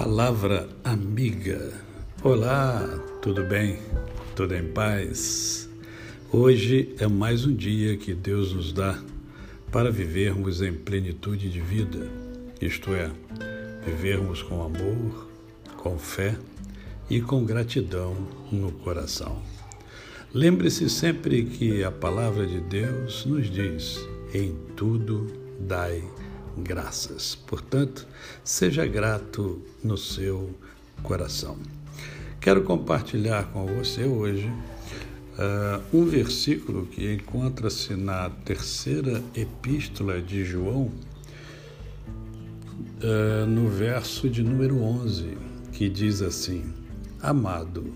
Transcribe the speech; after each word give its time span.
Palavra 0.00 0.68
amiga. 0.84 1.72
Olá, 2.22 2.86
tudo 3.20 3.42
bem? 3.42 3.80
Tudo 4.36 4.54
em 4.54 4.68
paz? 4.68 5.68
Hoje 6.30 6.94
é 7.00 7.08
mais 7.08 7.44
um 7.44 7.52
dia 7.52 7.96
que 7.96 8.14
Deus 8.14 8.52
nos 8.52 8.72
dá 8.72 8.96
para 9.72 9.90
vivermos 9.90 10.62
em 10.62 10.72
plenitude 10.72 11.50
de 11.50 11.60
vida, 11.60 12.08
isto 12.60 12.94
é, 12.94 13.10
vivermos 13.84 14.40
com 14.40 14.62
amor, 14.62 15.28
com 15.76 15.98
fé 15.98 16.36
e 17.10 17.20
com 17.20 17.44
gratidão 17.44 18.14
no 18.52 18.70
coração. 18.70 19.42
Lembre-se 20.32 20.88
sempre 20.88 21.42
que 21.42 21.82
a 21.82 21.90
palavra 21.90 22.46
de 22.46 22.60
Deus 22.60 23.26
nos 23.26 23.50
diz: 23.50 23.98
em 24.32 24.54
tudo 24.76 25.26
dai. 25.58 26.04
Portanto, 27.34 28.06
seja 28.44 28.86
grato 28.86 29.62
no 29.82 29.96
seu 29.96 30.54
coração. 31.02 31.56
Quero 32.40 32.62
compartilhar 32.62 33.44
com 33.52 33.66
você 33.66 34.04
hoje 34.04 34.48
uh, 35.38 35.96
um 35.96 36.04
versículo 36.04 36.86
que 36.86 37.14
encontra-se 37.14 37.94
na 37.94 38.30
terceira 38.30 39.22
epístola 39.34 40.20
de 40.20 40.44
João, 40.44 40.90
uh, 43.02 43.46
no 43.46 43.68
verso 43.68 44.28
de 44.28 44.42
número 44.42 44.82
11, 44.82 45.36
que 45.72 45.88
diz 45.88 46.22
assim: 46.22 46.64
Amado, 47.20 47.92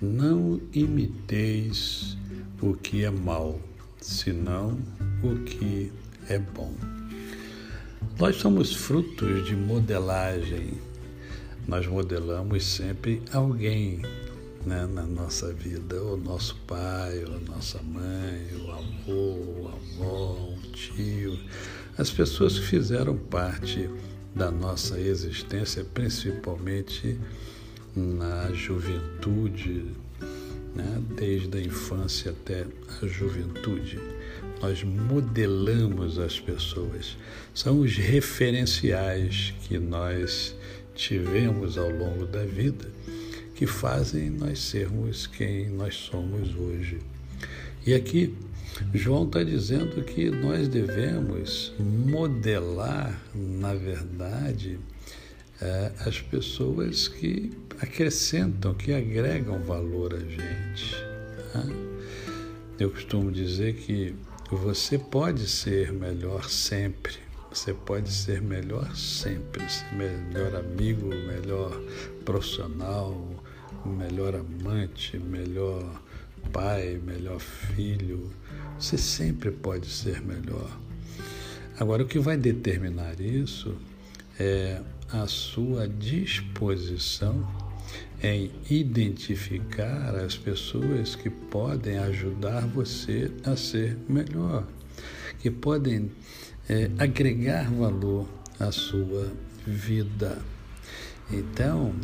não 0.00 0.60
imiteis 0.72 2.16
o 2.60 2.74
que 2.74 3.04
é 3.04 3.10
mal, 3.10 3.58
senão 4.00 4.78
o 5.22 5.36
que 5.44 5.92
é 6.28 6.38
bom. 6.38 6.99
Nós 8.20 8.36
somos 8.36 8.74
frutos 8.74 9.46
de 9.46 9.56
modelagem. 9.56 10.74
Nós 11.66 11.86
modelamos 11.86 12.62
sempre 12.66 13.22
alguém 13.32 14.02
né, 14.66 14.86
na 14.92 15.04
nossa 15.04 15.50
vida, 15.54 16.02
o 16.02 16.18
nosso 16.18 16.54
pai, 16.66 17.24
a 17.24 17.50
nossa 17.50 17.82
mãe, 17.82 18.46
o 18.62 18.72
avô, 18.72 19.12
o 19.12 19.68
avó, 19.68 20.52
o 20.52 20.70
tio, 20.70 21.38
as 21.96 22.10
pessoas 22.10 22.58
que 22.58 22.66
fizeram 22.66 23.16
parte 23.16 23.88
da 24.34 24.50
nossa 24.50 25.00
existência, 25.00 25.82
principalmente 25.82 27.18
na 27.96 28.52
juventude, 28.52 29.86
né, 30.74 31.02
desde 31.16 31.56
a 31.56 31.60
infância 31.62 32.32
até 32.32 32.66
a 33.00 33.06
juventude 33.06 33.98
nós 34.60 34.82
modelamos 34.82 36.18
as 36.18 36.38
pessoas. 36.38 37.16
São 37.54 37.80
os 37.80 37.96
referenciais 37.96 39.54
que 39.62 39.78
nós 39.78 40.54
tivemos 40.94 41.78
ao 41.78 41.90
longo 41.90 42.26
da 42.26 42.44
vida 42.44 42.88
que 43.60 43.66
fazem 43.66 44.30
nós 44.30 44.58
sermos 44.58 45.26
quem 45.26 45.68
nós 45.68 45.94
somos 45.94 46.54
hoje. 46.56 46.98
E 47.86 47.92
aqui, 47.92 48.34
João 48.94 49.26
está 49.26 49.42
dizendo 49.42 50.02
que 50.02 50.30
nós 50.30 50.66
devemos 50.66 51.70
modelar, 51.78 53.20
na 53.34 53.74
verdade, 53.74 54.78
é, 55.60 55.92
as 56.06 56.22
pessoas 56.22 57.06
que 57.06 57.52
acrescentam, 57.78 58.72
que 58.72 58.94
agregam 58.94 59.62
valor 59.62 60.14
a 60.14 60.20
gente. 60.20 60.96
Né? 61.54 61.76
Eu 62.78 62.90
costumo 62.90 63.30
dizer 63.30 63.74
que 63.74 64.14
você 64.56 64.98
pode 64.98 65.46
ser 65.46 65.92
melhor 65.92 66.48
sempre. 66.48 67.14
Você 67.52 67.72
pode 67.74 68.12
ser 68.12 68.40
melhor 68.40 68.94
sempre, 68.94 69.64
melhor 69.92 70.54
amigo, 70.54 71.06
melhor 71.06 71.70
profissional, 72.24 73.16
melhor 73.84 74.36
amante, 74.36 75.18
melhor 75.18 76.00
pai, 76.52 77.00
melhor 77.04 77.40
filho. 77.40 78.30
Você 78.78 78.96
sempre 78.96 79.50
pode 79.50 79.86
ser 79.86 80.20
melhor. 80.20 80.70
Agora, 81.78 82.02
o 82.02 82.06
que 82.06 82.18
vai 82.18 82.36
determinar 82.36 83.20
isso 83.20 83.76
é 84.38 84.80
a 85.12 85.26
sua 85.26 85.88
disposição 85.88 87.46
em 88.22 88.50
identificar 88.70 90.14
as 90.14 90.36
pessoas 90.36 91.16
que 91.16 91.30
podem 91.30 91.98
ajudar 91.98 92.66
você 92.66 93.30
a 93.44 93.56
ser 93.56 93.96
melhor, 94.08 94.66
que 95.38 95.50
podem 95.50 96.10
é, 96.68 96.90
agregar 96.98 97.70
valor 97.70 98.28
à 98.58 98.70
sua 98.70 99.32
vida. 99.66 100.38
Então, 101.32 101.94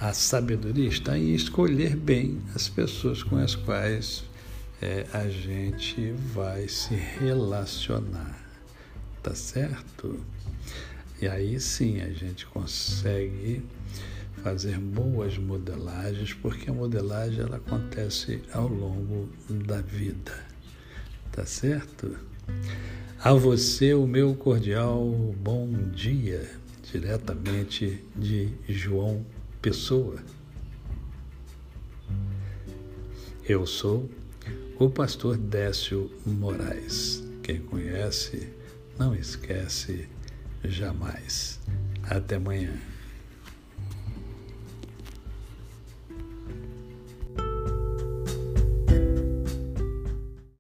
a 0.00 0.12
sabedoria 0.12 0.88
está 0.88 1.16
em 1.16 1.34
escolher 1.34 1.96
bem 1.96 2.42
as 2.54 2.68
pessoas 2.68 3.22
com 3.22 3.36
as 3.36 3.54
quais 3.54 4.24
é, 4.82 5.06
a 5.12 5.28
gente 5.28 6.12
vai 6.34 6.68
se 6.68 6.94
relacionar, 6.94 8.38
tá 9.22 9.34
certo? 9.34 10.20
E 11.20 11.26
aí 11.26 11.58
sim 11.58 12.02
a 12.02 12.10
gente 12.10 12.44
consegue 12.46 13.62
fazer 14.46 14.78
boas 14.78 15.36
modelagens, 15.36 16.32
porque 16.32 16.70
a 16.70 16.72
modelagem 16.72 17.40
ela 17.40 17.56
acontece 17.56 18.40
ao 18.52 18.68
longo 18.68 19.28
da 19.50 19.80
vida. 19.80 20.40
Tá 21.32 21.44
certo? 21.44 22.16
A 23.18 23.32
você 23.32 23.92
o 23.92 24.06
meu 24.06 24.36
cordial 24.36 25.04
bom 25.42 25.68
dia, 25.92 26.48
diretamente 26.92 28.04
de 28.14 28.52
João 28.68 29.26
Pessoa. 29.60 30.22
Eu 33.48 33.66
sou 33.66 34.08
o 34.78 34.88
pastor 34.88 35.36
Décio 35.36 36.08
Moraes. 36.24 37.20
Quem 37.42 37.58
conhece, 37.62 38.48
não 38.96 39.12
esquece 39.12 40.08
jamais. 40.62 41.58
Até 42.04 42.36
amanhã. 42.36 42.95